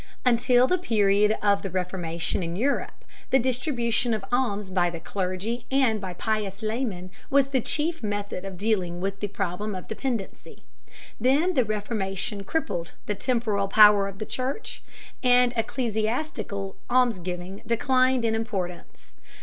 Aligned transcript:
Until 0.25 0.65
the 0.65 0.79
period 0.79 1.37
of 1.43 1.61
the 1.61 1.69
Reformation 1.69 2.41
in 2.41 2.55
Europe, 2.55 3.03
the 3.29 3.37
distribution 3.37 4.15
of 4.15 4.25
alms 4.31 4.71
by 4.71 4.89
the 4.89 4.99
clergy 4.99 5.67
and 5.69 6.01
by 6.01 6.15
pious 6.15 6.63
laymen 6.63 7.11
was 7.29 7.49
the 7.49 7.61
chief 7.61 8.01
method 8.01 8.43
of 8.43 8.57
dealing 8.57 8.99
with 8.99 9.19
the 9.19 9.27
problem 9.27 9.75
of 9.75 9.87
dependency. 9.87 10.63
Then 11.19 11.53
the 11.53 11.63
Reformation 11.63 12.43
crippled 12.43 12.93
the 13.05 13.13
temporal 13.13 13.67
power 13.67 14.07
of 14.07 14.17
the 14.17 14.25
Church, 14.25 14.81
and 15.21 15.53
ecclesiastical 15.55 16.77
almsgiving 16.89 17.61
declined 17.67 18.25
in 18.25 18.33
importance. 18.33 19.13